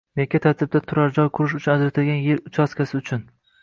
[0.19, 3.29] Yakka tartibda turar-joy qurish uchun ajratilgan yer uchastkasi uchun